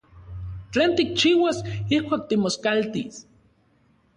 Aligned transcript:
¿Tlen 0.71 0.91
tikchiuas 0.99 1.57
ijkuak 1.97 2.23
timoskaltis? 2.29 3.15